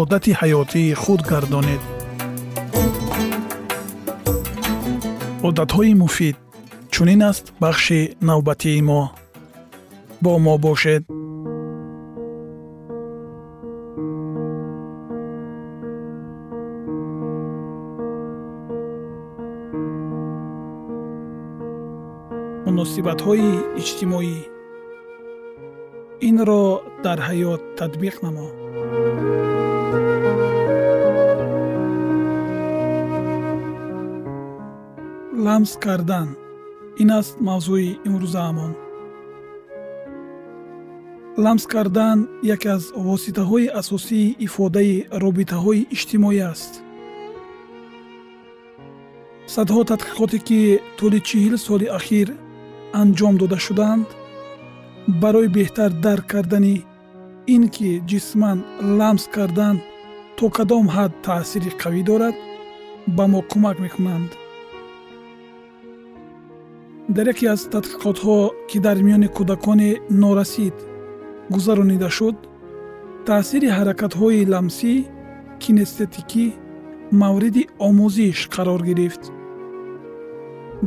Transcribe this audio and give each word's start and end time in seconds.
одати 0.00 0.32
ҳаётии 0.40 0.94
худ 1.02 1.20
гардонед. 1.30 1.82
Одатҳои 5.48 5.92
муфид 6.02 6.36
чунин 6.92 7.22
аст 7.30 7.44
бахши 7.62 8.00
навбатии 8.28 8.80
мо. 8.88 9.02
Бо 10.22 10.32
мо 10.44 10.54
бошед. 10.64 11.02
Муносибатҳои 22.66 23.50
иҷтимоӣ. 23.80 24.36
Инро 26.28 26.64
дар 27.04 27.18
ҳаёт 27.28 27.60
татбиқ 27.78 28.16
намо 28.24 28.48
ламс 35.46 35.72
кардан. 35.84 36.28
Ин 37.02 37.10
аст 37.18 37.34
мавзӯи 37.46 37.90
имрӯзаамон 38.06 38.72
ламс 41.44 41.64
кардан 41.66 42.18
яке 42.54 42.68
аз 42.76 42.84
воситаҳои 43.06 43.72
асосии 43.80 44.36
ифодаи 44.46 44.94
робитаҳои 45.24 45.86
иҷтимоӣ 45.94 46.40
аст. 46.52 46.72
Садҳо 49.54 49.80
тадқиқоте 49.90 50.38
ки 50.48 50.60
тӯли 50.98 51.20
чил 51.28 51.54
соли 51.66 51.86
ахир 51.98 52.28
анҷом 53.00 53.34
дода 53.42 53.58
шуданд 53.66 54.08
барои 55.22 55.48
беҳтар 55.56 55.90
дарк 56.04 56.26
кардани 56.32 56.76
ин 57.54 57.62
ки 57.74 57.90
ҷисман 58.10 58.58
ламс 58.98 59.24
кардан 59.34 59.76
то 60.36 60.44
кадом 60.56 60.86
ҳад 60.96 61.12
таъсири 61.26 61.70
қавӣ 61.82 62.02
дорад 62.10 62.36
ба 63.16 63.24
мо 63.32 63.40
кӯмак 63.50 63.76
мекунанд 63.84 64.30
дар 67.08 67.26
яке 67.26 67.46
аз 67.54 67.62
тадқиқотҳо 67.74 68.38
ки 68.68 68.78
дар 68.86 68.96
миёни 69.06 69.28
кӯдакони 69.36 69.90
норасид 70.22 70.76
гузаронида 71.54 72.10
шуд 72.16 72.36
таъсири 73.26 73.68
ҳаракатҳои 73.76 74.48
ламсӣ 74.52 74.94
кинестетикӣ 75.62 76.46
мавриди 77.20 77.62
омӯзиш 77.88 78.38
қарор 78.54 78.80
гирифт. 78.88 79.22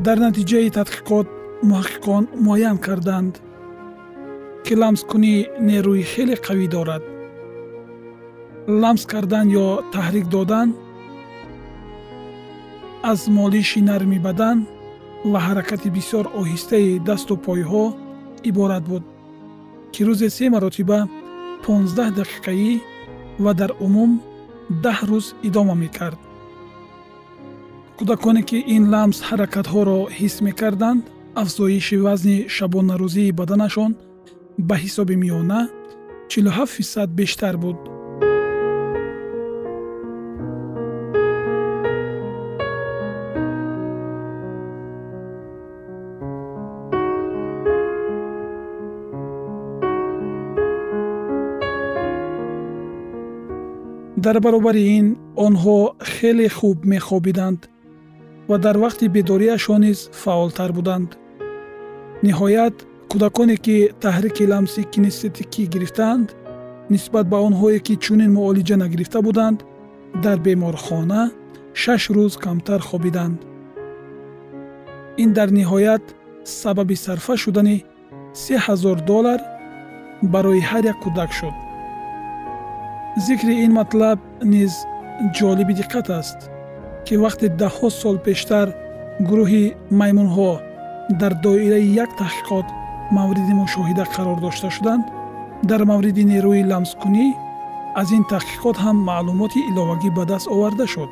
Дар 0.05 0.17
натиҷаи 0.25 0.69
тадқиқот 0.77 1.27
муҳаққиқон 1.69 2.23
муайян 2.45 2.77
карданд 2.85 3.33
ки 4.65 4.73
ламскунӣ 4.81 5.35
нерӯи 5.67 6.03
хеле 6.11 6.35
қавӣ 6.45 6.67
дорад. 6.75 7.03
Ламс 8.81 9.03
кардан 9.11 9.47
ё 9.65 9.67
таҳрик 9.93 10.25
додан 10.35 10.67
аз 13.11 13.21
молиши 13.37 13.81
нарми 13.89 14.19
бадан 14.27 14.57
ва 15.31 15.39
ҳаракати 15.47 15.89
бисёр 15.97 16.25
оҳистаи 16.41 16.99
дасту 17.07 17.33
пойҳо 17.45 17.85
иборат 18.49 18.83
буд 18.91 19.03
ки 19.93 20.01
рӯзе 20.07 20.29
се 20.37 20.45
маротиба 20.55 20.99
15 21.65 22.11
дақиқаӣ 22.19 22.71
ва 23.43 23.51
дар 23.59 23.71
умум 23.85 24.11
даҳ 24.83 24.99
рӯз 25.09 25.25
идома 25.47 25.75
мекард. 25.83 26.19
Кӯдаконе 27.97 28.41
ки 28.49 28.57
ин 28.75 28.83
ламс 28.93 29.17
ҳаракатҳоро 29.29 29.99
ҳис 30.17 30.35
мекарданд 30.47 31.01
афзоиши 31.41 31.97
вазни 32.05 32.37
шабонарӯзии 32.55 33.35
баданашон 33.39 33.91
ба 34.67 34.75
ҳисоби 34.83 35.15
миёна 35.23 35.61
47 36.29 36.65
фисад 36.75 37.09
бештар 37.19 37.55
буд 37.63 37.77
дар 54.25 54.37
баробари 54.45 54.83
ин 54.99 55.07
онҳо 55.45 55.79
хеле 56.13 56.47
хуб 56.57 56.77
мехобиданд 56.93 57.59
ва 58.49 58.57
дар 58.65 58.75
вақти 58.85 59.05
бедориашон 59.15 59.81
низ 59.85 59.99
фаъолтар 60.21 60.71
буданд. 60.77 61.09
Ниҳоят 62.25 62.75
кӯдаконе 63.11 63.57
ки 63.65 63.77
таҳрики 64.03 64.45
ламси 64.51 64.81
кинестетикӣ 64.93 65.63
гирифтаанд 65.73 66.27
нисбат 66.93 67.25
ба 67.31 67.37
онҳое 67.47 67.79
ки 67.85 67.93
чунин 68.03 68.31
муолиҷа 68.37 68.75
нагирифта 68.83 69.19
буданд 69.27 69.59
дар 70.23 70.37
беморхона 70.45 71.23
шаш 71.81 72.03
рӯз 72.15 72.33
камтар 72.43 72.81
хобиданд. 72.89 73.39
Ин 75.23 75.29
дар 75.37 75.49
ниҳоят 75.59 76.05
сабаби 76.61 76.95
сарфа 77.05 77.35
шудани 77.43 77.77
се 78.43 78.55
ҳазор 78.65 78.97
доллар 79.11 79.39
барои 80.33 80.61
ҳар 80.69 80.83
як 80.91 80.97
кӯдак 81.03 81.31
шуд 81.39 81.55
зикри 83.17 83.63
ин 83.63 83.71
матлаб 83.79 84.19
низ 84.43 84.73
ҷолиби 85.37 85.73
диққат 85.79 86.07
аст 86.19 86.39
ки 87.05 87.13
вақте 87.23 87.47
даҳҳо 87.61 87.89
сол 88.01 88.17
пештар 88.27 88.67
гурӯҳи 89.27 89.65
маймунҳо 89.99 90.51
дар 91.19 91.33
доираи 91.45 91.87
як 92.03 92.11
таҳқиқот 92.21 92.67
мавриди 93.17 93.53
мушоҳида 93.61 94.05
қарор 94.15 94.37
дошта 94.45 94.69
шуданд 94.75 95.05
дар 95.69 95.81
мавриди 95.91 96.23
нерӯи 96.33 96.63
ламскунӣ 96.71 97.27
аз 98.01 98.07
ин 98.17 98.23
таҳқиқот 98.33 98.75
ҳам 98.83 98.97
маълумоти 99.09 99.59
иловагӣ 99.69 100.09
ба 100.17 100.23
даст 100.31 100.47
оварда 100.55 100.85
шуд. 100.93 101.09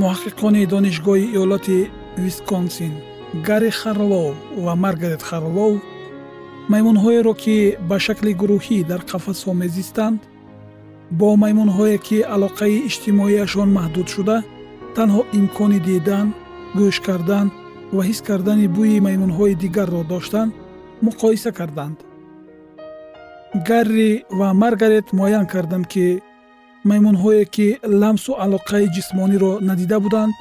Муҳаққиқони 0.00 0.70
донишгоҳи 0.72 1.26
иёлоти 1.34 1.78
висконсин 2.24 2.92
гарри 3.46 3.70
харлоу 3.80 4.28
ва 4.64 4.72
маргарет 4.84 5.22
харлоу 5.30 5.72
маймунҳоеро 6.72 7.34
ки 7.42 7.56
ба 7.88 7.96
шакли 8.06 8.32
гурӯҳӣ 8.40 8.78
дар 8.90 9.00
қафасҳо 9.10 9.52
мезистанд 9.62 10.20
бо 11.18 11.28
маймунҳое 11.42 11.96
ки 12.06 12.18
алоқаи 12.34 12.82
иҷтимоияшон 12.88 13.68
маҳдуд 13.78 14.06
шуда 14.14 14.36
танҳо 14.96 15.22
имкони 15.38 15.80
дидан 15.88 16.26
гӯш 16.78 16.96
кардан 17.06 17.46
ва 17.96 18.02
ҳис 18.08 18.20
кардани 18.28 18.66
бӯи 18.76 18.96
маймунҳои 19.06 19.58
дигарро 19.62 20.02
доштанд 20.12 20.52
муқоиса 21.06 21.50
карданд. 21.58 21.96
Гарри 23.68 24.10
ва 24.38 24.48
маргарет 24.62 25.06
муайян 25.18 25.46
карданд 25.52 25.86
ки 25.92 26.06
маймунҳое 26.90 27.44
ки 27.54 27.66
ламсу 28.02 28.32
алоқаи 28.44 28.86
ҷисмониро 28.96 29.52
надида 29.68 29.98
буданд 30.04 30.32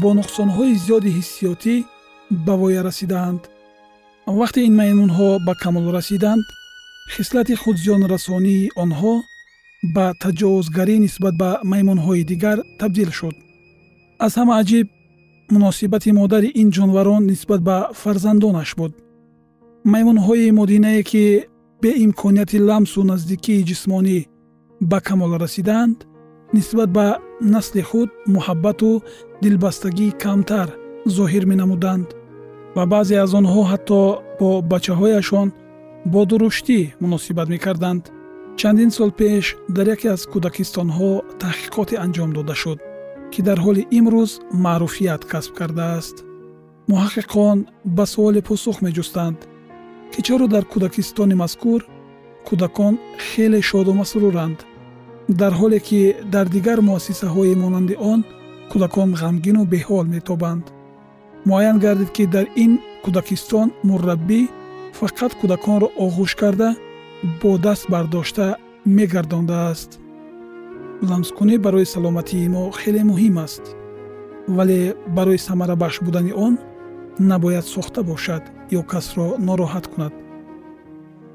бо 0.00 0.08
нуқсонҳои 0.18 0.78
зиёди 0.84 1.10
ҳиссиётӣ 1.18 1.74
ба 2.46 2.54
воя 2.60 2.80
расидаанд 2.88 3.42
вақте 4.40 4.60
ин 4.68 4.74
маймунҳо 4.80 5.28
ба 5.46 5.52
камол 5.62 5.86
расиданд 5.98 6.44
хислати 7.14 7.54
худзиёнрасонии 7.62 8.70
онҳо 8.84 9.14
ба 9.82 10.14
таҷовузгарӣ 10.22 10.96
нисбат 11.04 11.34
ба 11.42 11.50
маймунҳои 11.72 12.24
дигар 12.30 12.58
табдил 12.80 13.10
шуд. 13.18 13.36
Аз 14.24 14.32
ҳама 14.38 14.54
аҷиб 14.62 14.86
муносибати 15.54 16.10
модари 16.20 16.50
ин 16.60 16.68
ҷонварон 16.76 17.22
нисбат 17.32 17.60
ба 17.68 17.76
фарзандонаш 18.00 18.70
буд. 18.78 18.92
Маймунҳои 19.92 20.54
модинае 20.60 21.02
ки 21.10 21.24
беимконияти 21.82 22.58
ламсу 22.68 23.00
наздикии 23.12 23.66
ҷисмонӣ 23.70 24.18
ба 24.90 24.98
камол 25.06 25.32
расиданд 25.44 25.96
нисбат 26.56 26.90
ба 26.96 27.06
насли 27.54 27.82
худ 27.88 28.10
муҳаббату 28.34 28.90
дилбастагӣ 29.42 30.08
камтар 30.22 30.68
зоҳир 31.16 31.44
менамуданд 31.50 32.08
ва 32.76 32.84
баъзе 32.92 33.16
аз 33.24 33.32
онҳо 33.40 33.62
ҳатто 33.70 34.00
бо 34.38 34.48
бачаҳояшон 34.72 35.48
бо 36.12 36.20
дуруштӣ 36.30 36.78
муносибат 37.02 37.48
мекарданд 37.54 38.02
чандин 38.56 38.90
сол 38.90 39.10
пеш 39.20 39.56
дар 39.76 39.86
яке 39.94 40.08
аз 40.14 40.22
кӯдакистонҳо 40.32 41.10
таҳқиқоте 41.42 41.94
анҷом 42.04 42.30
дода 42.36 42.54
шуд 42.62 42.78
ки 43.32 43.40
дар 43.48 43.58
ҳоли 43.64 43.82
имрӯз 43.98 44.30
маъруфият 44.64 45.22
касб 45.32 45.52
кардааст. 45.58 46.16
Муҳаққиқон 46.90 47.58
ба 47.96 48.04
суоле 48.12 48.40
посух 48.48 48.76
меҷустанд 48.86 49.38
ки 50.12 50.20
чаро 50.26 50.46
дар 50.54 50.64
кӯдакистони 50.72 51.36
мазкур 51.42 51.80
кӯдакон 52.48 52.94
хеле 53.26 53.60
шоду 53.70 53.92
масруранд. 54.00 54.58
Дар 55.40 55.52
ҳоле 55.60 55.78
ки 55.88 56.00
дар 56.34 56.46
дигар 56.56 56.78
муассисаҳои 56.88 57.54
монанди 57.62 57.94
он 58.12 58.20
кӯдакон 58.70 59.08
ғамгину 59.20 59.62
беҳол 59.72 60.06
метобанд. 60.16 60.64
Муайян 61.48 61.78
гардид 61.84 62.10
ки 62.16 62.24
дар 62.34 62.46
ин 62.64 62.72
кӯдакистон 63.04 63.68
мурраббӣ 63.88 64.40
фақат 64.98 65.32
кӯдаконро 65.40 65.88
оғӯш 66.04 66.32
карда 66.42 66.70
бо 67.22 67.58
даст 67.58 67.90
бардошта 67.90 68.56
мегардондааст. 68.84 70.00
Ламскунӣ 71.08 71.58
барои 71.58 71.86
саломатии 71.94 72.48
мо 72.48 72.70
хеле 72.70 73.02
муҳим 73.10 73.36
аст 73.46 73.64
вале 74.48 74.94
барои 75.16 75.38
самарабахш 75.38 76.00
будани 76.06 76.32
он 76.32 76.58
набояд 77.18 77.66
сохта 77.66 78.02
бошад 78.02 78.42
ё 78.70 78.82
касро 78.82 79.26
нороҳат 79.48 79.86
кунад. 79.92 80.12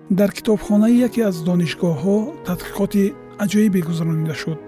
Дар 0.10 0.31
китобхонаи 0.31 1.00
яке 1.07 1.22
аз 1.30 1.38
донишгоҳҳо 1.48 2.18
тадқиқоти 2.48 3.13
аҷоибе 3.44 3.81
гузаронида 3.88 4.36
шуд. 4.42 4.60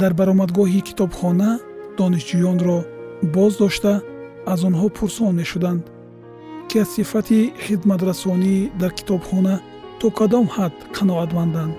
Дар 0.00 0.12
баромадгоҳи 0.14 0.80
китобхона 0.88 1.50
донишҷӯёнро 1.98 2.78
боз 3.34 3.52
дошта 3.62 3.92
аз 4.52 4.60
онҳо 4.68 4.86
пурсон 4.96 5.32
мешуданд 5.40 5.82
ки 6.68 6.76
аз 6.82 6.88
сифати 6.96 7.40
хидматрасонӣ 7.64 8.56
дар 8.80 8.92
китобхона 8.98 9.54
то 10.00 10.06
кадом 10.18 10.46
ҳад 10.54 10.74
қаноатманданд 10.96 11.74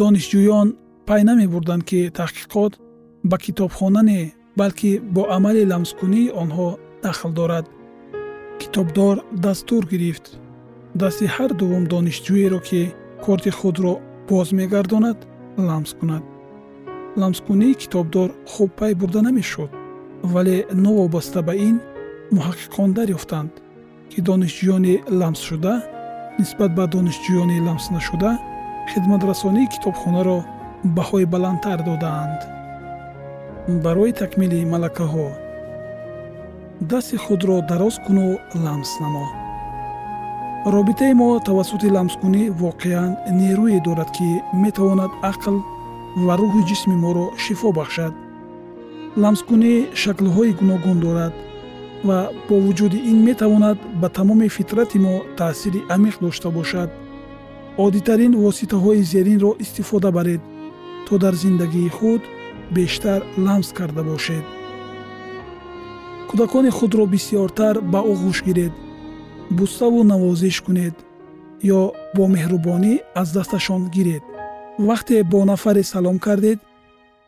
донишҷӯён 0.00 0.68
пай 1.08 1.20
намебурданд 1.28 1.82
ки 1.90 2.00
таҳқиқот 2.18 2.72
ба 3.30 3.36
китобхона 3.44 4.02
не 4.10 4.20
балки 4.58 4.92
бо 5.14 5.22
амали 5.36 5.62
ламскунии 5.72 6.32
онҳо 6.42 6.68
дахл 7.04 7.30
дорад. 7.38 7.66
Китобдор 8.60 9.16
дастур 9.44 9.82
гирифт. 9.92 10.24
Дасти 11.00 11.26
ҳар 11.34 11.50
дуввум 11.60 11.84
донишҷӯеро 11.92 12.60
ки 12.68 12.80
корти 13.24 13.50
худро 13.58 13.94
боз 14.28 14.48
мегардонад 14.58 15.18
ламс 15.68 15.90
кунад. 15.98 16.24
Ламскунии 17.20 17.78
китобдор 17.82 18.28
хуб 18.52 18.70
пай 18.78 18.92
бурда 19.00 19.20
намешуд 19.26 19.70
вале 20.32 20.56
новобаста 20.84 21.40
ба 21.48 21.54
ин 21.68 21.76
муҳаққиқон 22.34 22.90
дарёфтанд 22.98 23.52
ки 24.10 24.18
донишҷӯёни 24.28 24.94
ламсшуда 25.20 25.74
нисбат 26.38 26.70
ба 26.78 26.84
донишҷӯёни 26.94 27.58
ламснашуда 27.66 28.32
хидматрасонии 28.92 29.70
китобхонаро 29.72 30.38
баҳои 30.96 31.26
баландтар 31.32 31.78
додаанд. 31.88 32.40
Барои 33.84 34.12
такмили 34.22 34.60
малакаҳо 34.72 35.28
дасти 36.90 37.16
худро 37.24 37.56
дароз 37.70 37.96
куну 38.06 38.26
ламс 38.64 38.90
намо. 39.00 39.26
Робитаи 40.76 41.12
мо 41.20 41.28
тавассути 41.48 41.88
ламскунӣ 41.96 42.42
воқеан 42.62 43.10
нерӯе 43.40 43.78
дорад 43.86 44.10
ки 44.16 44.28
метавонад 44.64 45.12
ақл 45.30 45.56
ва 46.26 46.34
рӯҳи 46.40 46.62
ҷисми 46.68 46.96
моро 47.04 47.26
шифо 47.44 47.68
бахшад. 47.78 48.14
Ламскунӣ 49.22 49.72
шаклҳои 50.02 50.56
гуногун 50.58 50.98
дорад 51.06 51.34
ва 52.08 52.18
бо 52.46 52.54
вуҷуди 52.64 52.98
ин 53.10 53.18
метавонад 53.28 53.78
ба 54.00 54.08
тамоми 54.16 54.48
фитрати 54.56 54.98
мо 55.04 55.14
таъсири 55.38 55.80
амиқ 55.94 56.16
дошта 56.24 56.48
бошад 56.58 56.90
оддитарин 57.84 58.32
воситаҳои 58.44 59.02
зеринро 59.12 59.50
истифода 59.64 60.10
баред 60.16 60.42
то 61.06 61.14
дар 61.22 61.34
зиндагии 61.42 61.94
худ 61.96 62.22
бештар 62.76 63.20
ламс 63.46 63.68
карда 63.78 64.02
бошед. 64.10 64.44
Кӯдакони 66.28 66.70
худро 66.78 67.04
бисьёртар 67.12 67.76
ба 67.92 68.00
оғӯш 68.12 68.38
гиред 68.46 68.74
буставу 69.58 70.00
навозиш 70.10 70.56
кунед 70.66 70.96
ё 71.78 71.82
бо 72.16 72.24
меҳрубонӣ 72.34 72.94
аз 73.20 73.28
дасташон 73.36 73.82
гиред. 73.96 74.24
Вақте 74.88 75.16
бо 75.32 75.38
нафаре 75.50 75.82
салом 75.92 76.18
кардед 76.26 76.58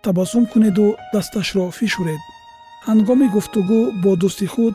табассум 0.05 0.45
кунеду 0.53 0.87
дасташро 1.15 1.65
фишуред. 1.79 2.23
Ҳангоми 2.87 3.27
гуфтугӯ 3.35 3.81
бо 4.03 4.11
дӯсти 4.21 4.47
худ 4.55 4.75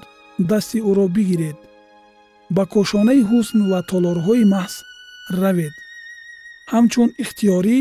дасти 0.50 0.80
ӯро 0.90 1.06
бигиред. 1.16 1.58
Ба 2.56 2.64
кошонаи 2.74 3.22
ҳусн 3.30 3.60
ва 3.72 3.80
толорҳои 3.92 4.46
маҳз 4.54 4.76
равед. 5.30 5.74
Ҳамчун 6.72 7.10
ихтиёрӣ 7.24 7.80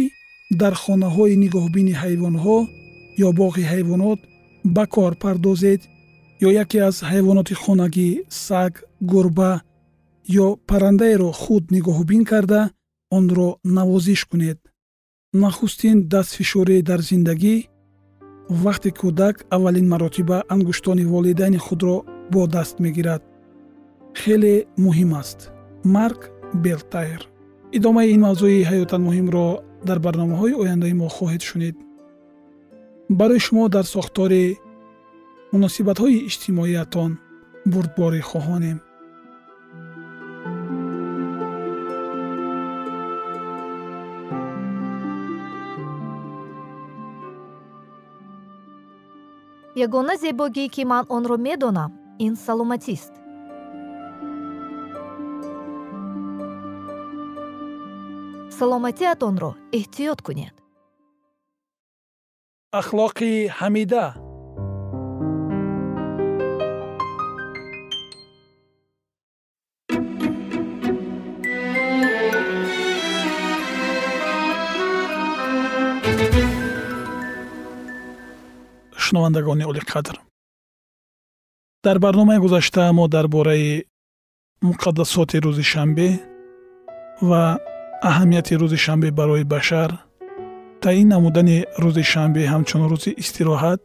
дар 0.60 0.74
хонаҳои 0.82 1.34
нигоҳбини 1.44 1.94
ҳайвонҳо 2.02 2.58
ё 3.26 3.28
боғи 3.40 3.64
ҳайвонот 3.72 4.20
ба 4.74 4.84
кор 4.94 5.12
пардозед 5.22 5.80
ё 6.46 6.50
яке 6.62 6.78
аз 6.88 6.96
ҳайвоноти 7.10 7.54
хонагӣ 7.62 8.08
саг 8.46 8.72
гурба 9.12 9.52
ё 10.44 10.48
паррандаеро 10.68 11.30
худ 11.42 11.64
нигоҳубин 11.74 12.22
карда 12.30 12.62
онро 13.16 13.48
навозиш 13.76 14.20
кунед. 14.30 14.58
Нахустин 15.42 15.96
дастфишорӣ 16.12 16.76
дар 16.88 17.00
зиндагӣ 17.10 17.56
вақте 18.64 18.90
кӯдак 19.00 19.36
аввалин 19.54 19.86
маротиба 19.92 20.38
ангуштони 20.54 21.04
волидайни 21.12 21.60
худро 21.66 21.96
бо 22.32 22.40
даст 22.54 22.76
мегирад. 22.84 23.22
Хеле 24.20 24.54
муҳим 24.84 25.10
аст. 25.20 25.38
Марк 25.94 26.20
белтайр 26.64 27.33
идомаи 27.78 28.08
ин 28.14 28.20
мавзӯи 28.26 28.66
ҳаётан 28.70 29.02
муҳимро 29.08 29.46
дар 29.88 29.98
барномаҳои 30.04 30.58
ояндаи 30.62 30.94
мо 31.00 31.08
хоҳед 31.16 31.42
шунид. 31.48 31.76
Барои 33.18 33.40
шумо 33.46 33.64
дар 33.76 33.86
сохтори 33.94 34.44
муносибатҳои 35.52 36.24
иҷтимоиятон 36.28 37.10
бурдборӣ 37.72 38.20
хоҳонем. 38.30 38.78
Ягона 49.86 50.14
зебогӣ 50.22 50.64
ки 50.74 50.82
ман 50.90 51.04
онро 51.16 51.36
медонам 51.46 51.90
ин 52.26 52.32
саломатист 52.46 53.23
саломатиатонро 58.58 59.50
эҳтиёт 59.78 60.18
кунед. 60.26 60.54
Ахлоқи 62.80 63.32
ҳамида. 63.58 64.04
Шунавандагони 79.04 79.64
олиқадр 79.72 80.16
дар 81.84 81.98
барномаи 81.98 82.38
гузашта 82.38 82.92
мо 82.92 83.04
дар 83.14 83.26
бораи 83.34 83.84
муқаддасоти 84.68 85.36
рӯзи 85.44 85.64
шанбе 85.72 86.08
ва 87.28 87.42
аҳамияти 88.02 88.54
рӯзи 88.60 88.78
шанбе 88.84 89.10
барои 89.10 89.44
башар 89.54 89.90
таъин 90.82 91.08
намудани 91.14 91.58
рӯзи 91.82 92.04
шанбе 92.12 92.42
ҳамчун 92.52 92.82
рӯзи 92.92 93.10
истироҳат 93.22 93.80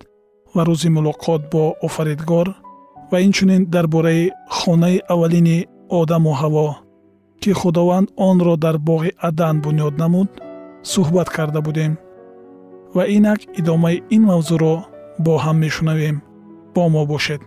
ва 0.56 0.62
рӯзи 0.70 0.90
мулоқот 0.98 1.42
бо 1.52 1.64
офаридгор 1.88 2.48
ва 3.12 3.18
инчунин 3.28 3.64
дар 3.74 3.86
бораи 3.94 4.32
хонаи 4.58 4.98
аввалини 5.14 5.58
одаму 6.00 6.32
ҳаво 6.42 6.68
ки 7.42 7.52
худованд 7.60 8.08
онро 8.30 8.56
дар 8.66 8.78
боғи 8.90 9.12
адан 9.28 9.56
бунёд 9.66 9.94
намуд 10.02 10.30
суҳбат 10.94 11.30
карда 11.36 11.60
будем 11.68 11.92
ва 12.96 13.04
инак 13.18 13.40
идомаи 13.60 13.98
ин 14.16 14.24
мавзӯъро 14.30 14.76
бо 15.26 15.34
ҳам 15.44 15.58
мешунавем. 15.64 16.18
Бо 16.76 16.90
мо 16.90 17.06
бошед 17.06 17.42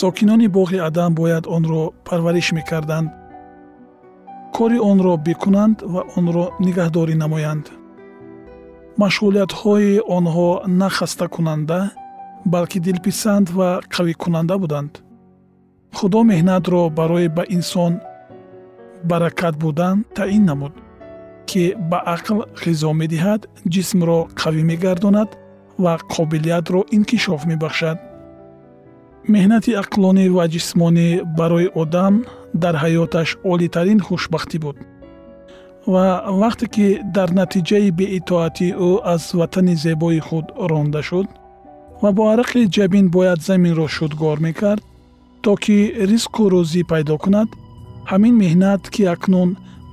сокинони 0.00 0.48
боғи 0.48 0.78
адам 0.88 1.14
бояд 1.14 1.46
онро 1.46 1.92
парвариш 2.04 2.52
мекарданд. 2.52 3.10
Кори 4.52 4.78
онро 4.90 5.16
бикунанд 5.16 5.76
ва 5.92 6.02
онро 6.18 6.44
нигаҳдорӣ 6.64 7.14
намоянд. 7.22 7.66
Машғулиятҳои 9.02 9.92
онҳо 10.16 10.50
на 10.80 10.88
хастакунанда 10.96 11.80
балки 12.52 12.78
дилписанд 12.86 13.46
ва 13.58 13.70
қавикунанда 13.94 14.54
буданд. 14.62 14.92
Худо 15.96 16.20
меҳнатро 16.30 16.80
барои 16.98 17.28
ба 17.36 17.44
инсон 17.56 17.92
баракат 19.10 19.54
будан 19.62 19.96
таъин 20.16 20.44
намуд 20.50 20.74
ки 21.48 21.62
ба 21.90 21.98
ақл 22.16 22.38
ғизо 22.62 22.90
медиҳад 23.00 23.40
ҷисмро 23.74 24.18
қавӣ 24.40 24.62
мегардонад 24.70 25.30
ва 25.84 25.94
қобилиятро 26.14 26.80
инкишоф 26.96 27.42
мебахшад 27.50 27.98
меҳнати 29.34 29.70
ақлонӣ 29.82 30.26
ва 30.36 30.44
ҷисмонӣ 30.54 31.08
барои 31.38 31.68
одам 31.82 32.14
дар 32.62 32.74
ҳаёташ 32.82 33.28
олитарин 33.52 34.00
хушбахтӣ 34.06 34.58
буд. 34.64 34.76
Ва 35.92 36.06
вақте 36.42 36.66
ки 36.74 36.86
дар 37.16 37.28
натиҷаи 37.40 37.88
беитоатии 37.98 38.76
ӯ 38.88 38.90
аз 39.14 39.22
ватани 39.38 39.74
зебои 39.84 40.20
худ 40.26 40.46
ронда 40.70 41.02
шуд 41.08 41.28
ва 42.02 42.10
бо 42.16 42.22
арақи 42.32 42.62
ҷабин 42.76 43.06
бояд 43.16 43.40
заминро 43.48 43.86
шудгор 43.96 44.38
мекард 44.46 44.82
то 45.44 45.52
ки 45.62 45.76
ризқу 46.10 46.42
рӯзӣ 46.52 46.82
пайдо 46.90 47.16
кунад 47.22 47.48
ҳамин 48.10 48.34
меҳнат 48.42 48.82
ки 48.94 49.02
акнун 49.14 49.50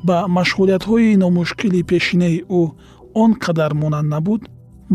ба 0.08 0.18
машғулиятҳои 0.38 1.20
номушкили 1.24 1.82
пешинаи 1.92 2.38
ӯ 2.60 2.62
он 3.24 3.32
қадар 3.44 3.72
монанд 3.82 4.10
набуд 4.14 4.42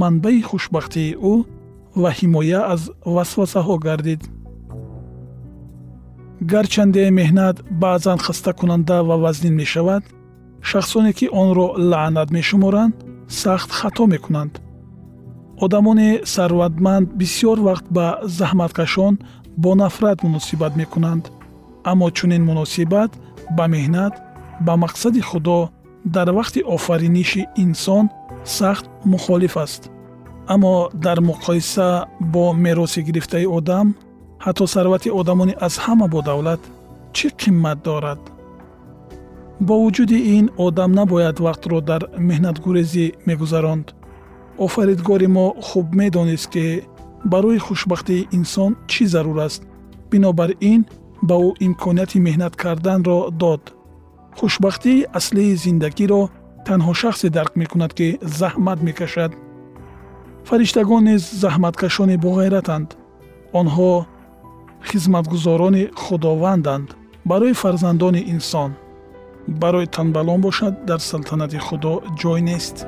манбаи 0.00 0.40
хушбахтии 0.48 1.16
ӯ 1.32 1.34
ва 1.96 2.10
ҳимоя 2.18 2.60
аз 2.74 2.82
васвасаҳо 3.14 3.76
гардид. 3.86 4.22
Гарчанде 6.52 7.10
меҳнат 7.10 7.56
баъзан 7.82 8.18
хастакунанда 8.26 8.96
ва 9.08 9.16
вазнин 9.24 9.54
мешавад 9.62 10.02
шахсоне 10.68 11.12
ки 11.18 11.26
онро 11.42 11.66
лаънат 11.90 12.28
мешуморанд 12.30 12.94
сахт 13.28 13.70
хато 13.78 14.06
мекунанд. 14.06 14.52
Одамони 15.64 16.10
сарватманд 16.34 17.06
бисьёр 17.20 17.58
вақт 17.68 17.86
ба 17.96 18.06
заҳматкашон 18.38 19.14
бо 19.62 19.70
нафрат 19.74 20.18
муносибат 20.22 20.72
мекунанд. 20.76 21.24
Аммо 21.90 22.10
чунин 22.10 22.42
муносибат 22.44 23.10
ба 23.56 23.64
меҳнат 23.74 24.14
ба 24.66 24.72
мақсади 24.84 25.20
худо 25.30 25.58
дар 26.04 26.28
вақти 26.38 26.60
офариниши 26.74 27.42
инсон 27.64 28.04
сахт 28.44 28.84
мухолиф 29.04 29.56
аст 29.56 29.82
аммо 30.54 30.90
дар 30.94 31.18
муқоиса 31.20 32.06
бо 32.20 32.52
мероси 32.64 33.00
гирифтаи 33.02 33.46
одам 33.58 33.86
ҳатто 34.44 34.64
сарвати 34.74 35.08
одамони 35.20 35.54
аз 35.66 35.74
ҳама 35.84 36.06
бодавлат 36.14 36.60
чӣ 37.16 37.28
қимат 37.40 37.78
дорад? 37.86 38.20
Бо 39.66 39.74
вуҷуди 39.82 40.18
ин 40.36 40.46
одам 40.66 40.90
набояд 41.00 41.36
вақтро 41.46 41.76
дар 41.90 42.02
меҳнатгурезӣ 42.28 43.06
мегузаронд. 43.28 43.86
Офаридгори 44.64 45.28
мо 45.36 45.46
хуб 45.68 45.86
медонист 46.00 46.46
ки 46.52 46.64
барои 47.32 47.58
хушбахтии 47.66 48.28
инсон 48.38 48.70
чӣ 48.90 49.04
зарур 49.12 49.38
аст? 49.46 49.62
Бинобар 50.10 50.50
ин 50.72 50.80
ба 51.28 51.36
ӯ 51.46 51.48
имконияти 51.66 52.18
меҳнат 52.26 52.54
карданро 52.62 53.18
дод. 53.42 53.62
Хушбахтии 54.38 55.06
аслии 55.18 55.58
зиндагиро 55.64 56.22
танҳо 56.66 56.92
шахсе 57.02 57.28
дарк 57.36 57.52
мекунад 57.62 57.92
ки 57.98 58.08
заҳмат 58.40 58.78
мекашад 58.88 59.32
фариштагон 60.44 61.04
низ 61.04 61.22
заҳматкашони 61.42 62.16
боғайратанд 62.26 62.88
онҳо 63.60 64.06
хизматгузорони 64.88 65.84
худованданд 66.04 66.88
барои 67.24 67.52
фарзандони 67.52 68.22
инсон. 68.34 68.70
Барои 69.48 69.86
танбалон 69.86 70.40
бошад 70.40 70.74
дар 70.84 71.00
салтанати 71.00 71.58
худо 71.58 71.92
ҷой 72.20 72.40
нест 72.40 72.86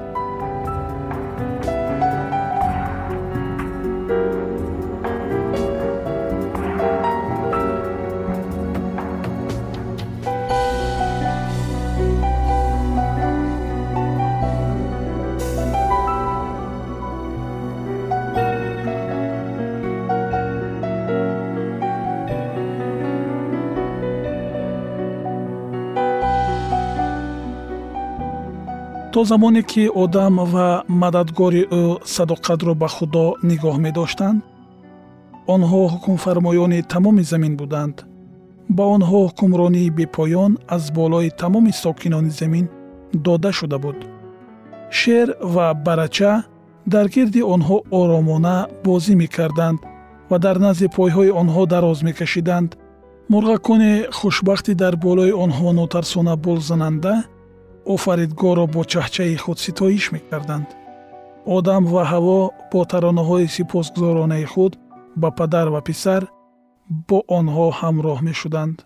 то 29.12 29.25
замоне 29.25 29.62
ки 29.62 29.90
одам 29.95 30.35
ва 30.52 30.85
мададгори 30.88 31.62
ӯ 31.81 31.83
садоқатро 32.14 32.75
ба 32.75 32.88
худо 32.97 33.26
нигоҳ 33.49 33.76
медоштанд 33.87 34.38
онҳо 35.55 35.81
ҳукмфармоёни 35.93 36.81
тамоми 36.93 37.23
замин 37.33 37.55
буданд. 37.61 37.97
Ба 38.76 38.85
онҳо 38.97 39.19
ҳукмронии 39.29 39.95
бепоён 39.99 40.52
аз 40.76 40.85
болои 40.99 41.31
тамоми 41.43 41.73
сокинони 41.83 42.31
замин 42.40 42.67
дода 43.26 43.50
шуда 43.59 43.79
буд. 43.85 43.99
Шер 44.99 45.29
ва 45.55 45.67
барача 45.87 46.33
дар 46.93 47.07
гирди 47.14 47.43
онҳо 47.55 47.76
оромона 48.00 48.57
бозӣ 48.85 49.14
мекарданд 49.23 49.81
ва 50.31 50.37
дар 50.45 50.57
назди 50.67 50.87
пойҳои 50.99 51.31
онҳо 51.43 51.62
дароз 51.75 51.99
мекашиданд. 52.09 52.71
Мурғакони 53.33 53.93
хушбахти 54.19 54.73
дар 54.83 54.95
болои 55.07 55.33
онҳо 55.45 55.69
нотарсона 55.81 56.35
болзананда 56.47 57.14
офаридгорро 57.94 58.66
бо 58.75 58.80
чаҳчаи 58.92 59.37
худ 59.42 59.59
ситоиш 59.64 60.04
мекарданд. 60.14 60.68
одам 61.56 61.82
ва 61.92 62.02
ҳаво 62.12 62.40
бо 62.70 62.80
таронаҳои 62.90 63.52
сипосгузоронаи 63.56 64.47
худ 64.52 64.73
ба 65.20 65.28
падар 65.38 65.66
ва 65.75 65.80
писар 65.88 66.23
бо 67.09 67.18
онҳо 67.38 67.66
ҳамроҳ 67.80 68.18
мешуданд 68.28 68.76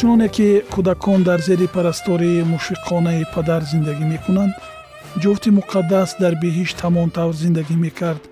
чуноне 0.00 0.28
ки 0.36 0.48
кӯдакон 0.72 1.20
дар 1.28 1.40
зери 1.48 1.66
парастории 1.76 2.46
мушфиқонаи 2.52 3.22
падар 3.34 3.62
зиндагӣ 3.70 4.04
мекунанд 4.12 4.52
ҷуфти 5.22 5.50
муқаддас 5.58 6.10
дар 6.22 6.34
биҳишт 6.42 6.78
ҳамон 6.84 7.08
тавр 7.16 7.34
зиндагӣ 7.42 7.76
мекард. 7.86 8.22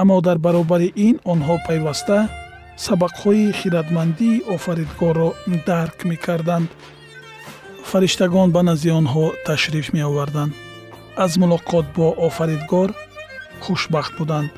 Аммо 0.00 0.16
дар 0.26 0.38
баробари 0.46 0.88
ин 1.06 1.16
онҳо 1.32 1.56
пайваста 1.66 2.18
сабақҳои 2.86 3.54
хиратмандии 3.58 4.42
офаридгорро 4.54 5.28
дарк 5.68 5.98
мекарданд. 6.10 6.68
Фариштагон 7.90 8.48
ба 8.56 8.60
назди 8.68 8.90
онҳо 9.00 9.24
ташриф 9.46 9.86
меоварданд. 9.96 10.52
Аз 11.24 11.32
мулоқот 11.42 11.86
бо 11.96 12.06
офаридгор 12.28 12.88
хушбахт 13.64 14.12
буданд 14.18 14.50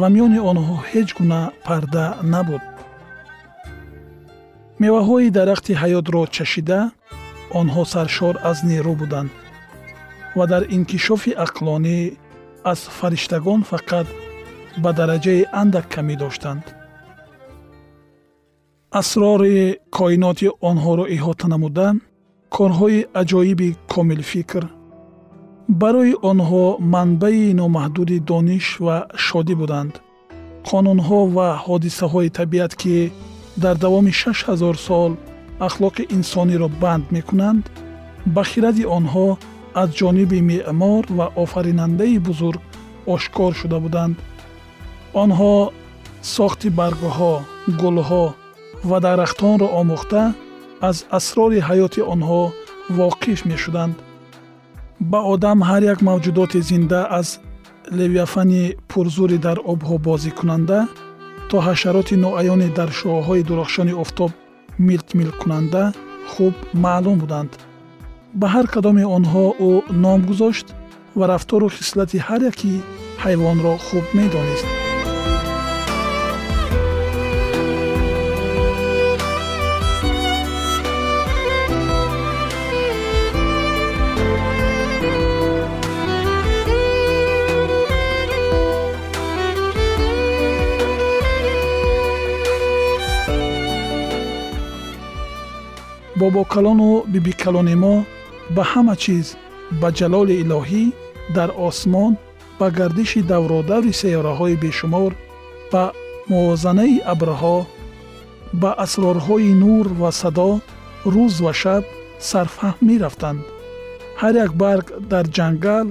ва 0.00 0.06
миёни 0.14 0.40
онҳо 0.50 0.76
ҳеҷ 0.90 1.08
гуна 1.18 1.40
парда 1.66 2.04
набуд 2.34 2.62
меваҳои 4.82 5.28
дарахти 5.38 5.72
ҳаётро 5.82 6.22
чашида 6.36 6.80
онҳо 7.60 7.82
саршор 7.94 8.34
аз 8.50 8.58
нерӯ 8.70 8.94
буданд 9.00 9.30
ва 10.36 10.44
дар 10.52 10.62
инкишофи 10.76 11.32
ақлонӣ 11.46 11.98
аз 12.72 12.80
фариштагон 12.98 13.60
фақат 13.70 14.06
ба 14.82 14.90
дараҷаи 14.98 15.42
андак 15.62 15.86
камӣ 15.94 16.14
доштанд. 16.24 16.64
Асрори 19.00 19.58
коиноти 19.96 20.48
онҳоро 20.70 21.04
иҳота 21.16 21.46
намуда 21.52 21.88
корҳои 22.56 23.00
аҷоиби 23.20 23.68
комилфикр 23.94 24.64
барои 25.82 26.14
онҳо 26.30 26.64
манбаи 26.94 27.54
номаҳдуди 27.60 28.18
дониш 28.30 28.66
ва 28.84 28.96
шодӣ 29.26 29.54
буданд. 29.60 29.94
Қонунҳо 30.68 31.20
ва 31.36 31.48
ҳодисаҳои 31.64 32.28
табиат 32.38 32.72
ки 32.82 32.96
дар 33.64 33.76
давоми 33.84 34.12
6000 34.12 34.76
сол 34.88 35.12
ахлоқи 35.66 36.04
инсониро 36.16 36.68
банд 36.82 37.04
мекунанд 37.16 37.64
ба 38.34 38.42
хиради 38.50 38.84
онҳо 38.98 39.28
аз 39.74 39.88
ҷониби 39.98 40.40
меъмор 40.50 41.04
ва 41.18 41.26
офаринандаи 41.42 42.18
бузург 42.28 42.60
ошкор 43.14 43.52
шуда 43.60 43.78
буданд. 43.84 44.16
Онҳо 45.22 45.54
сохти 46.36 46.68
баргҳо 46.78 47.34
гулҳо 47.80 48.26
ва 48.88 48.98
дарахтонро 49.06 49.68
омӯхта 49.80 50.22
аз 50.88 50.96
асрори 51.18 51.60
ҳаёти 51.68 52.00
онҳо 52.14 52.42
воқиф 52.98 53.40
мешуданд. 53.50 53.94
Ба 55.10 55.20
одам 55.32 55.58
ҳар 55.68 55.82
як 55.92 55.98
мавҷудоти 56.08 56.60
зинда 56.70 57.00
аз 57.18 57.28
левиафани 57.98 58.64
пурзури 58.90 59.38
дар 59.46 59.58
обҳо 59.72 59.96
бозикунанда 60.08 60.78
то 61.50 61.56
ҳашароти 61.68 62.14
ноаёне 62.24 62.68
дар 62.78 62.90
шуоҳои 62.98 63.46
дурахшони 63.48 63.94
офтоб 64.02 64.30
милтмилкунанда 64.88 65.84
хуб 66.32 66.54
маълум 66.84 67.16
буданд. 67.22 67.52
Ба 68.40 68.46
ҳар 68.54 68.66
кадоми 68.74 69.04
онҳо 69.16 69.44
ӯ 69.68 69.72
ном 70.04 70.20
гузошт 70.28 70.66
ва 71.18 71.24
рафтору 71.32 71.68
хислати 71.76 72.18
ҳар 72.26 72.40
яки 72.50 72.72
ҳайвонро 73.24 73.74
хуб 73.86 74.04
медонист 74.18 74.89
бобокалону 96.20 96.90
бибикалони 97.12 97.76
мо 97.82 97.94
ба 98.54 98.62
ҳама 98.72 98.94
чиз 99.04 99.26
ба 99.80 99.88
ҷалоли 99.98 100.34
илоҳӣ 100.42 100.84
дар 101.36 101.50
осмон 101.68 102.12
ба 102.58 102.66
гардиши 102.78 103.20
давродаври 103.32 103.92
сайёраҳои 104.02 104.60
бешумор 104.64 105.12
ба 105.72 105.84
мувозанаи 106.30 106.96
абрҳо 107.12 107.58
ба 108.62 108.70
асрорҳои 108.84 109.52
нур 109.62 109.86
ва 110.00 110.10
садо 110.20 110.50
рӯз 111.14 111.34
ва 111.44 111.52
шаб 111.62 111.84
сарфаҳм 112.30 112.78
мерафтанд. 112.88 113.40
Ҳар 114.20 114.34
як 114.44 114.52
барг 114.62 114.86
дар 115.12 115.26
ҷангал 115.36 115.86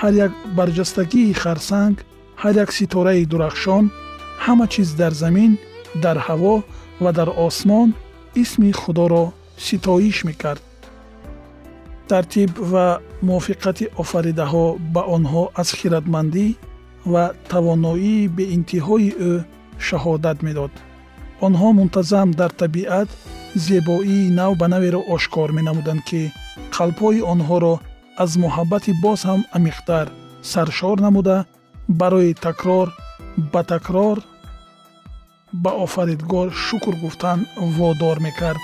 ҳар 0.00 0.14
як 0.26 0.32
барҷастагии 0.58 1.38
харсанг 1.42 1.96
ҳар 2.42 2.54
як 2.64 2.70
ситораи 2.78 3.28
дурахшон 3.30 3.84
ҳама 4.44 4.66
чиз 4.74 4.88
дар 5.00 5.12
замин 5.22 5.52
дар 6.04 6.16
ҳаво 6.26 6.54
ва 7.02 7.10
дар 7.18 7.28
осмон 7.46 7.88
исми 8.42 8.70
худоро 8.80 9.26
ситоиш 9.58 10.24
мекард. 10.24 10.62
Тартиб 12.08 12.50
ва 12.72 12.86
мувофиқати 13.26 13.86
офаридаҳо 14.02 14.66
ба 14.94 15.02
онҳо 15.16 15.42
аз 15.60 15.68
хиратмандӣ 15.78 16.46
ва 17.12 17.24
тавоноии 17.52 18.28
беинтиҳои 18.36 19.10
ӯ 19.30 19.32
шаҳодат 19.86 20.38
медод. 20.46 20.72
Онҳо 21.46 21.68
мунтазам 21.78 22.28
дар 22.40 22.50
табиат 22.62 23.08
зебоии 23.66 24.30
нав 24.38 24.52
ба 24.60 24.66
наверо 24.74 25.00
ошкор 25.14 25.48
менамуданд 25.58 26.02
ки 26.08 26.22
қалбҳои 26.76 27.26
онҳоро 27.32 27.74
аз 28.22 28.30
муҳаббати 28.44 28.92
боз 29.04 29.20
ҳам 29.28 29.40
амиқтар 29.56 30.06
саршор 30.52 30.96
намуда 31.06 31.36
барои 32.00 32.32
такрор 32.46 32.88
ба 33.52 33.62
такрор 33.72 34.18
ба 35.62 35.70
офаридгор 35.84 36.48
шукр 36.66 36.94
гуфтан 37.02 37.38
водор 37.76 38.16
мекард 38.26 38.62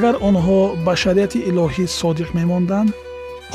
агар 0.00 0.16
онҳо 0.30 0.60
ба 0.86 0.94
шариати 1.02 1.38
илоҳӣ 1.50 1.84
содиқ 2.00 2.30
мемонданд 2.40 2.90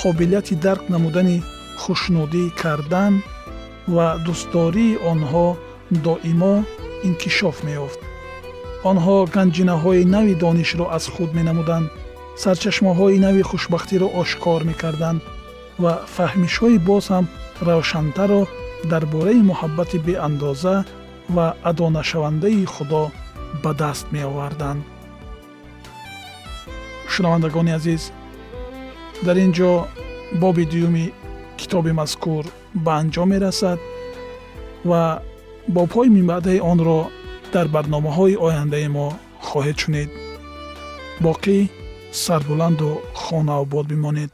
қобилияти 0.01 0.55
дарк 0.65 0.83
намудани 0.93 1.37
хушнудӣ 1.81 2.43
кардан 2.61 3.13
ва 3.95 4.07
дӯстдории 4.25 4.99
онҳо 5.11 5.47
доимо 6.05 6.55
инкишоф 7.07 7.57
меёфт. 7.67 7.99
Онҳо 8.91 9.17
ганҷинаҳои 9.35 10.03
нави 10.15 10.33
донишро 10.43 10.85
аз 10.97 11.05
худ 11.13 11.29
менамуданд 11.37 11.87
сарчашмаҳои 12.43 13.21
нави 13.25 13.43
хушбахтиро 13.49 14.07
ошкор 14.21 14.61
мекарданд 14.69 15.19
ва 15.83 15.93
фаҳмишҳои 16.15 16.77
боз 16.89 17.05
ҳам 17.13 17.25
равшантарро 17.67 18.41
дар 18.91 19.03
бораи 19.13 19.41
муҳаббати 19.49 19.97
беандоза 20.07 20.75
ва 21.35 21.47
адонашавандаи 21.69 22.61
худо 22.73 23.03
ба 23.63 23.71
даст 23.81 24.05
меоварданд 24.15 24.81
шунавандагони 27.15 27.71
азиз. 27.77 28.03
Дар 29.25 29.37
ин 29.45 29.51
ҷо 29.57 29.71
боби 30.41 30.65
дуюми 30.71 31.05
китоби 31.59 31.91
мазкур 31.99 32.43
ба 32.85 32.91
анҷом 33.01 33.27
мерасад 33.33 33.79
ва 34.89 35.01
бобҳои 35.75 36.13
минбаъдаи 36.17 36.59
онро 36.71 36.99
дар 37.53 37.67
барномаҳои 37.75 38.39
ояндаи 38.47 38.87
мо 38.95 39.07
хоҳед 39.47 39.77
шунид. 39.83 40.09
Боқӣ 41.25 41.57
сарбуланду 42.23 42.89
хонаобод 43.23 43.85
бимонед 43.91 44.33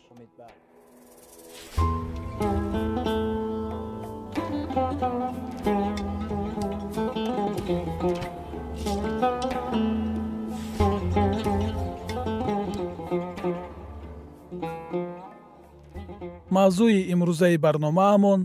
мавзӯи 16.61 16.99
имрӯзаи 17.13 17.57
барномаамон 17.65 18.41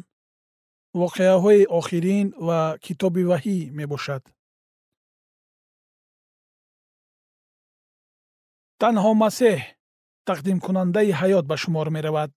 воқеаҳои 1.02 1.62
охирин 1.78 2.26
ва 2.46 2.60
китоби 2.84 3.22
ваҳӣ 3.30 3.58
мебошад. 3.78 4.22
Танҳо 8.80 9.12
масеҳ 9.24 9.58
тақдимкунандаи 10.28 11.10
ҳаёт 11.20 11.44
ба 11.50 11.56
шумор 11.62 11.86
меравад. 11.96 12.32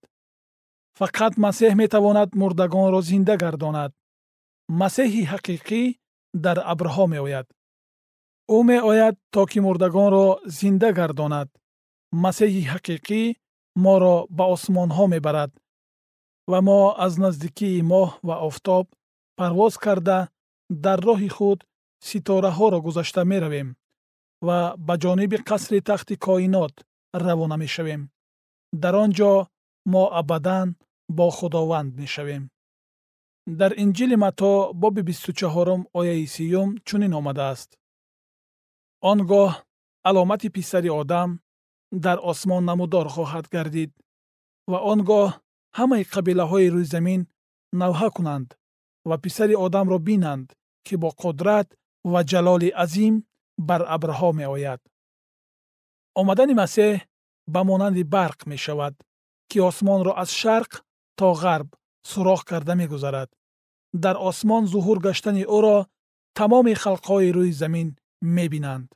Фақат 0.98 1.32
масеҳ 1.44 1.72
метавонад 1.82 2.30
мурдагонро 2.40 3.00
зинда 3.10 3.34
гардонад. 3.42 3.92
Масеҳи 4.80 5.22
ҳақиқӣ 5.32 5.82
дар 6.44 6.58
абрҳо 6.72 7.04
меояд. 7.14 7.46
Ӯ 8.56 8.58
меояд 8.70 9.16
то 9.34 9.42
ки 9.50 9.58
мурдагонро 9.66 10.26
зинда 10.58 10.88
гардонад. 10.98 11.48
Масеҳи 12.24 12.62
ҳақиқӣ 12.72 13.22
моро 13.84 14.16
ба 14.36 14.44
осмонҳо 14.54 15.04
мебарад 15.14 15.52
ва 16.50 16.58
мо 16.68 16.80
аз 17.06 17.12
наздикии 17.24 17.86
моҳ 17.92 18.08
ва 18.28 18.36
офтоб 18.48 18.86
парвоз 19.38 19.74
карда 19.84 20.18
дар 20.84 20.98
роҳи 21.08 21.30
худ 21.36 21.58
ситораҳоро 22.08 22.78
гузашта 22.86 23.22
меравем 23.32 23.68
ва 24.46 24.58
ба 24.86 24.94
ҷониби 25.02 25.38
қасри 25.48 25.78
тахти 25.88 26.14
коинот 26.26 26.74
равона 27.24 27.56
мешавем. 27.64 28.02
Дар 28.82 28.94
он 29.02 29.10
ҷо 29.18 29.32
мо 29.92 30.04
абадан 30.20 30.68
бо 31.16 31.26
худованд 31.38 31.90
мешавем. 32.00 32.42
Дар 33.60 33.72
инҷили 33.82 34.16
матто 34.24 34.52
боби 34.82 35.02
бисту 35.08 35.30
чаҳорум 35.40 35.82
ояи 35.98 36.26
сеюм 36.34 36.68
чунин 36.86 37.12
омадааст. 37.20 37.70
Он 39.10 39.18
гоҳ 39.30 39.50
аломати 40.08 40.48
писари 40.56 40.90
одам 41.00 41.30
дар 42.04 42.18
осмон 42.30 42.62
намудор 42.70 43.06
хоҳад 43.14 43.46
гардид 43.54 43.90
ва 44.70 44.78
он 44.92 45.00
гоҳ 45.10 45.28
ҳамаи 45.78 46.04
қабилаҳои 46.14 46.72
рӯи 46.74 46.86
замин 46.94 47.20
навҳа 47.80 48.08
кунанд 48.16 48.48
ва 49.08 49.16
писари 49.24 49.54
одамро 49.66 49.98
бинанд 50.08 50.48
ки 50.86 50.94
бо 51.02 51.10
қудрат 51.22 51.68
ва 52.12 52.20
ҷалоли 52.30 52.70
азим 52.84 53.14
бар 53.68 53.82
абрҳо 53.94 54.30
меояд. 54.40 54.80
Омадани 56.20 56.54
масеҳ 56.62 56.92
ба 57.54 57.60
монанди 57.70 58.02
барқ 58.16 58.40
мешавад 58.52 58.94
ки 59.50 59.58
осмонро 59.70 60.12
аз 60.22 60.30
шарқ 60.40 60.72
то 61.18 61.28
ғарб 61.42 61.68
суроғ 62.10 62.40
карда 62.50 62.74
мегузарад. 62.80 63.30
Дар 64.04 64.16
осмон 64.28 64.64
зуҳур 64.72 64.98
гаштани 65.06 65.44
ӯро 65.56 65.78
тамоми 66.38 66.74
халқҳои 66.82 67.28
рӯи 67.36 67.52
замин 67.62 67.88
мебинанд. 68.36 68.88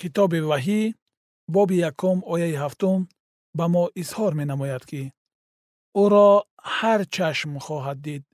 Китоби 0.00 0.40
ваҳӣ 0.50 0.82
боби 1.54 1.76
якум 1.90 2.18
ояи 2.32 2.54
ҳафтум 2.62 3.00
ба 3.58 3.64
мо 3.74 3.84
изҳор 4.02 4.32
менамояд 4.40 4.82
ки 4.90 5.02
ӯро 6.02 6.30
ҳар 6.76 7.00
чашм 7.14 7.52
хоҳад 7.66 7.98
дид. 8.06 8.24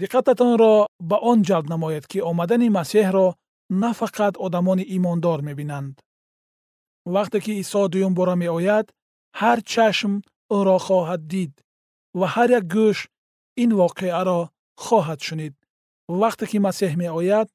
Диққататонро 0.00 0.74
ба 1.10 1.16
он 1.30 1.38
ҷалб 1.48 1.66
намоед 1.74 2.04
ки 2.10 2.18
омадани 2.30 2.68
масеҳро 2.78 3.26
на 3.82 3.90
фақат 4.00 4.34
одамони 4.46 4.84
имондор 4.96 5.38
мебинанд. 5.48 5.94
Вақте 7.14 7.38
ки 7.44 7.52
исо 7.62 7.82
дуюм 7.92 8.12
бора 8.18 8.34
меояд 8.42 8.86
ҳар 9.40 9.58
чашм 9.72 10.12
ӯро 10.58 10.76
хоҳад 10.86 11.22
дид 11.32 11.52
ва 12.18 12.26
ҳар 12.34 12.48
як 12.58 12.64
гӯш 12.76 12.98
ин 13.62 13.70
воқеаро 13.82 14.40
хоҳад 14.84 15.20
шунид. 15.26 15.54
Вақте 16.20 16.44
ки 16.50 16.58
масеҳ 16.66 16.92
меояд 17.02 17.48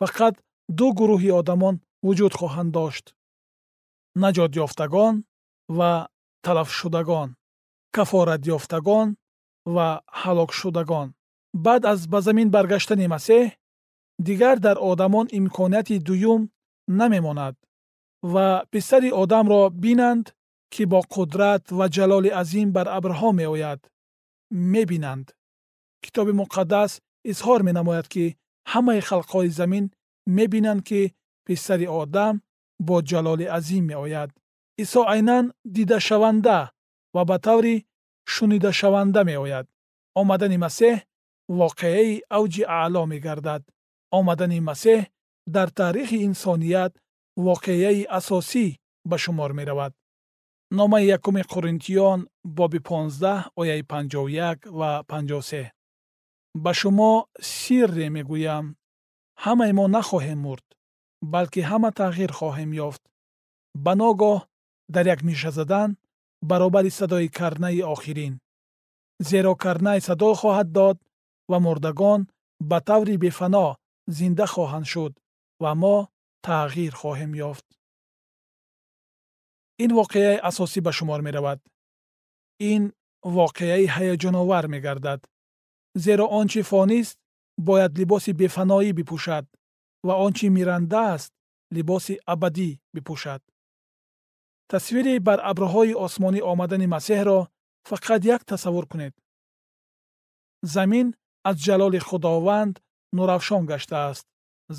фақат 0.00 0.34
ду 0.78 0.86
гурӯҳи 0.98 1.30
одамон 1.40 1.74
вуҷуд 2.06 2.32
хоҳанд 2.40 2.70
дошт. 2.78 3.04
Наҷотёфтагон 4.22 5.14
ва 5.78 5.90
талафшудагон 6.44 7.28
кафоратёфтагон 7.96 9.08
ва 9.74 9.88
ҳалокшудагон 10.20 11.08
баъд 11.64 11.82
аз 11.92 12.00
ба 12.12 12.18
замин 12.26 12.48
баргаштани 12.56 13.06
масеҳ 13.14 13.44
дигар 14.28 14.56
дар 14.66 14.76
одамон 14.90 15.26
имконияти 15.38 15.96
дуюм 16.08 16.42
намемонад 17.00 17.54
ва 18.32 18.48
писари 18.72 19.10
одамро 19.22 19.62
бинанд 19.84 20.26
ки 20.72 20.82
бо 20.92 21.00
қудрат 21.14 21.64
ва 21.78 21.86
ҷалоли 21.96 22.30
азим 22.42 22.68
бар 22.76 22.86
абрҳо 22.98 23.30
меояд 23.40 23.80
мебинанд. 24.50 25.26
Китоби 26.04 26.32
муқаддас 26.42 26.90
изҳор 27.30 27.60
менамояд 27.68 28.06
ки 28.14 28.24
ҳамаи 28.72 29.00
халқҳои 29.08 29.48
замин 29.58 29.84
мебинанд 30.38 30.82
ки 30.88 31.00
писари 31.46 31.86
одам 32.02 32.34
бо 32.86 32.96
ҷалоли 33.10 33.46
азим 33.58 33.84
меояд. 33.90 34.30
Исо 34.82 35.00
айнан 35.14 35.44
дидашаванда 35.76 36.58
ва 37.16 37.22
ба 37.30 37.36
таври 37.46 37.74
шунидашаванда 38.32 39.20
меояд. 39.30 39.66
Омадани 40.20 40.58
масеҳ 40.64 40.96
воқеаи 41.60 42.12
авҷи 42.38 42.62
аъло 42.80 43.02
мегардад. 43.12 43.62
Омадани 44.18 44.60
масеҳ 44.70 45.00
дар 45.54 45.68
таърихи 45.78 46.18
инсоният 46.28 46.92
воқеаи 47.46 48.08
асосӣ 48.18 48.66
ба 49.08 49.16
шумор 49.22 49.50
меравад. 49.58 49.92
Номаи 50.78 51.06
якуми 51.16 51.42
қуринтиён 51.52 52.20
боби 52.58 52.80
15 52.80 53.50
ояи 53.60 53.82
51 53.82 54.66
ва 54.78 54.90
53 55.08 55.72
ба 56.64 56.72
шумо 56.80 57.12
сирре 57.40 58.06
мегӯям. 58.16 58.66
Ҳамаи 59.44 59.72
мо 59.78 59.84
нахоҳем 59.96 60.40
мурд 60.46 60.66
балки 61.32 61.60
ҳама 61.70 61.90
тағйир 62.00 62.32
хоҳем 62.38 62.70
ёфт. 62.88 63.02
Ба 63.84 63.92
ногоҳ 64.02 64.38
дар 64.94 65.04
як 65.14 65.20
миша 65.28 65.50
задан 65.58 65.90
баробари 66.50 66.90
садои 66.98 67.28
карнаи 67.38 67.82
охирин. 67.94 68.34
Зеро 69.28 69.52
карнай 69.64 70.00
садо 70.06 70.30
хоҳад 70.40 70.68
дод 70.78 70.98
ва 71.50 71.58
мурдагон 71.64 72.20
ба 72.70 72.78
таври 72.88 73.16
бефано 73.24 73.66
зинда 74.16 74.46
хоҳанд 74.54 74.86
шуд 74.92 75.12
ва 75.62 75.72
мо 75.82 75.96
тағйир 76.46 76.92
хоҳем 77.00 77.32
ёфт. 77.50 77.66
Ин 79.84 79.90
воқеаи 80.00 80.42
асосӣ 80.48 80.80
ба 80.86 80.92
шумор 80.98 81.20
меравад. 81.26 81.60
Ин 82.72 82.82
воқеаи 83.38 83.86
ҳаяҷоновар 83.94 84.64
мегардад. 84.74 85.20
Зеро 86.04 86.26
он 86.38 86.46
чи 86.52 86.62
фонист 86.70 87.16
бояд 87.68 87.92
либоси 88.00 88.32
бефаноӣ 88.40 88.90
бипӯшад 88.98 89.46
ва 90.06 90.14
он 90.24 90.32
чи 90.38 90.46
миранда 90.56 91.02
аст 91.14 91.32
либоси 91.76 92.14
абадӣ 92.32 92.70
бипӯшад 92.94 93.42
тасвири 94.72 95.14
бар 95.28 95.38
абрҳои 95.50 95.98
осмонӣ 96.06 96.40
омадани 96.52 96.86
масеҳро 96.94 97.38
фақат 97.88 98.22
як 98.34 98.42
тасаввур 98.50 98.86
кунед. 98.92 99.14
Замин 100.74 101.06
аз 101.48 101.56
ҷалоли 101.66 102.00
худованд 102.08 102.74
нуравшон 103.16 103.62
гаштааст. 103.70 104.26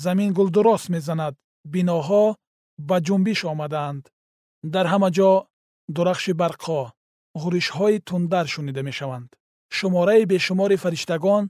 Замин 0.04 0.30
гулдурос 0.38 0.82
мезанад. 0.94 1.34
Биноҳо 1.72 2.24
ба 2.88 2.96
ҷунбиш 3.06 3.40
омадаанд. 3.52 4.04
Дар 4.74 4.86
ҳама 4.92 5.08
ҷо 5.16 5.30
дурахши 5.94 6.32
барқҳо 6.42 6.80
ғуришҳои 7.42 7.96
тундар 8.08 8.46
шунида 8.54 8.82
мешаванд. 8.88 9.28
Шумораи 9.76 10.24
бешумори 10.32 10.76
фариштагон 10.84 11.44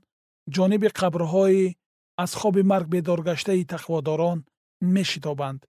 ҷониби 0.54 0.88
қабрҳои 1.00 1.64
аз 2.22 2.30
хоби 2.40 2.62
марг 2.70 2.86
бедоргаштаи 2.94 3.68
тақводорон 3.74 4.38
мешитобанд. 4.96 5.60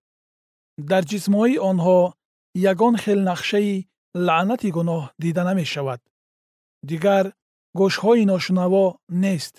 Дар 0.91 1.03
ҷисмҳои 1.12 1.55
онҳо 1.71 1.99
ягон 2.56 2.96
хел 3.04 3.20
нақшаи 3.30 3.88
лаънати 4.28 4.70
гуноҳ 4.78 5.02
дида 5.22 5.44
намешавад. 5.50 6.02
Дигар 6.90 7.26
гӯшҳои 7.80 8.26
ношунаво 8.32 8.86
нест. 9.24 9.56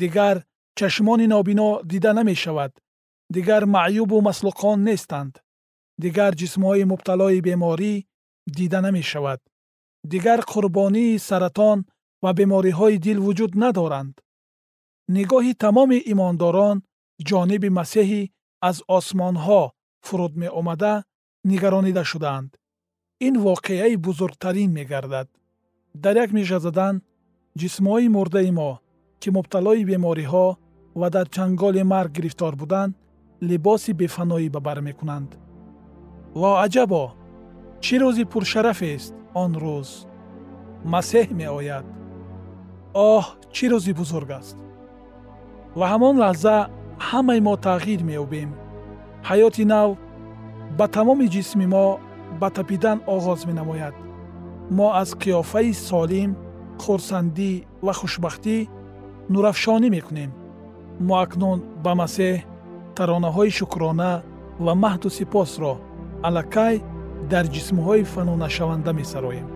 Дигар 0.00 0.36
чашмони 0.78 1.26
нобино 1.34 1.70
дида 1.90 2.12
намешавад. 2.18 2.72
Дигар 3.34 3.62
маъюбу 3.76 4.18
маслуқон 4.28 4.78
нестанд. 4.88 5.34
Дигар 6.02 6.32
ҷисмҳои 6.40 6.84
мубталои 6.92 7.40
беморӣ 7.46 7.94
дида 8.56 8.80
намешавад. 8.86 9.40
Дигар 10.12 10.40
қурбонии 10.52 11.18
саратон 11.28 11.78
ва 12.22 12.30
бемориҳои 12.38 12.96
дил 13.06 13.18
вуҷуд 13.26 13.52
надоранд. 13.62 14.14
Нигоҳи 15.16 15.52
тамоми 15.64 15.98
имондорон 16.12 16.76
ҷониби 17.28 17.70
масеҳи 17.78 18.22
аз 18.68 18.76
осмонҳо 18.96 19.62
фуруд 20.06 20.32
меомада 20.42 20.94
нигаронида 21.50 22.02
шудаанд. 22.10 22.50
Ин 23.26 23.34
воқеаи 23.46 23.96
бузургтарин 23.96 24.70
мегардад. 24.78 25.28
Дар 25.94 26.14
як 26.24 26.30
миша 26.36 26.58
задан 26.66 26.94
ҷисмҳои 27.60 28.08
мурдаи 28.16 28.50
мо 28.58 28.70
ки 29.20 29.28
мубталои 29.36 29.88
бемориҳо 29.90 30.46
ва 31.00 31.08
дар 31.14 31.26
чанголи 31.34 31.82
марг 31.92 32.10
гирифтор 32.16 32.54
буданд 32.60 32.92
либоси 33.48 33.92
бефаноӣ 34.00 34.48
ба 34.54 34.60
бар 34.66 34.78
мекунанд. 34.88 35.30
Во 36.40 36.50
аҷабо 36.64 37.04
чӣ 37.84 37.94
рӯзи 38.02 38.24
пуршарафест 38.32 39.12
он 39.42 39.52
рӯз? 39.62 39.90
Масеҳ 40.92 41.28
меояд. 41.40 41.86
Оҳ 43.12 43.24
чӣ 43.54 43.64
рӯзи 43.72 43.92
бузург 44.00 44.30
аст? 44.40 44.56
Ва 45.78 45.86
ҳамон 45.92 46.14
лаҳза 46.24 46.56
ҳамаи 47.08 47.40
мо 47.46 47.54
тағйир 47.66 48.00
меёбем. 48.08 48.50
Ҳаёти 49.28 49.64
нав 49.72 49.90
ба 50.78 50.86
тамоми 50.94 51.26
ҷисми 51.34 51.66
мо 51.74 51.86
ба 52.40 52.48
тапидан 52.56 52.98
оғоз 53.14 53.40
менамояд. 53.48 53.94
Мо 54.76 54.88
аз 55.02 55.10
қиёфаи 55.22 55.72
солим 55.88 56.30
хурсандӣ 56.82 57.52
ва 57.86 57.92
хушбахтӣ 58.00 58.56
нурафшонӣ 59.32 59.88
мекунем. 59.96 60.30
Мо 61.06 61.14
акнун 61.24 61.58
ба 61.84 61.92
масеҳ 62.00 62.44
таронаҳои 62.96 63.50
шукрона 63.58 64.12
ва 64.64 64.72
маҳду 64.82 65.08
сипосро 65.18 65.72
аллакай 66.26 66.74
дар 67.30 67.44
ҷисмҳои 67.54 68.08
фанонашаванда 68.12 68.92
месароем 69.00 69.55